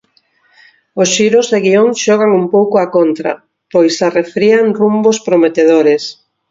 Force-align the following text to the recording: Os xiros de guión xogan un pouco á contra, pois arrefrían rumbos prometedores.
Os 1.01 1.09
xiros 1.15 1.45
de 1.53 1.59
guión 1.65 1.89
xogan 2.03 2.31
un 2.41 2.45
pouco 2.55 2.75
á 2.83 2.85
contra, 2.95 3.31
pois 3.73 3.95
arrefrían 4.07 4.75
rumbos 4.79 5.17
prometedores. 5.27 6.03